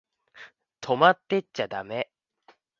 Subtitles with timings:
[0.79, 2.09] 泊まってっちゃだめ？